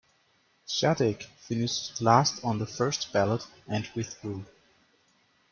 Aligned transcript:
Shadegg 0.67 1.21
finished 1.25 2.01
last 2.01 2.43
on 2.43 2.57
the 2.57 2.65
first 2.65 3.13
ballot 3.13 3.45
and 3.67 3.87
withdrew. 3.95 4.45